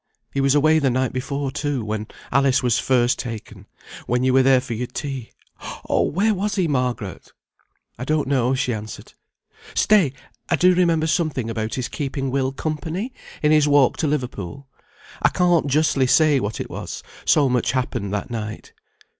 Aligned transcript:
He 0.33 0.41
was 0.41 0.55
away 0.55 0.79
the 0.79 0.89
night 0.89 1.13
before, 1.13 1.51
too, 1.51 1.85
when 1.85 2.07
Alice 2.31 2.63
was 2.63 2.79
first 2.79 3.19
taken; 3.19 3.67
when 4.07 4.23
you 4.23 4.33
were 4.33 4.41
there 4.41 4.59
for 4.59 4.73
your 4.73 4.87
tea. 4.87 5.29
Oh! 5.87 6.09
where 6.11 6.33
was 6.33 6.55
he, 6.55 6.67
Margaret?" 6.67 7.31
"I 7.99 8.03
don't 8.05 8.27
know," 8.27 8.55
she 8.55 8.73
answered. 8.73 9.13
"Stay! 9.75 10.11
I 10.49 10.55
do 10.55 10.73
remember 10.73 11.05
something 11.05 11.51
about 11.51 11.75
his 11.75 11.87
keeping 11.87 12.31
Will 12.31 12.51
company, 12.51 13.13
in 13.43 13.51
his 13.51 13.67
walk 13.67 13.95
to 13.97 14.07
Liverpool. 14.07 14.67
I 15.21 15.29
can't 15.29 15.67
justly 15.67 16.07
say 16.07 16.39
what 16.39 16.59
it 16.59 16.71
was, 16.71 17.03
so 17.23 17.47
much 17.47 17.73
happened 17.73 18.11
that 18.11 18.31
night." 18.31 18.73